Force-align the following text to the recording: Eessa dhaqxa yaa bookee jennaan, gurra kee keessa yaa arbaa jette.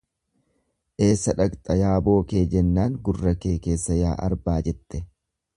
Eessa 1.07 1.35
dhaqxa 1.41 1.75
yaa 1.81 1.99
bookee 2.09 2.43
jennaan, 2.55 2.97
gurra 3.11 3.37
kee 3.45 3.55
keessa 3.69 4.03
yaa 4.03 4.19
arbaa 4.31 4.61
jette. 4.71 5.07